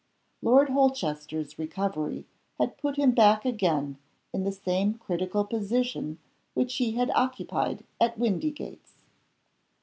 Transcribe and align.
Lord 0.41 0.69
Holchester's 0.69 1.59
recovery 1.59 2.25
had 2.57 2.79
put 2.79 2.97
him 2.97 3.11
back 3.11 3.45
again 3.45 3.99
in 4.33 4.43
the 4.45 4.51
same 4.51 4.95
critical 4.95 5.45
position 5.45 6.17
which 6.55 6.77
he 6.77 6.93
had 6.93 7.11
occupied 7.11 7.83
at 7.99 8.17
Windygates. 8.17 9.03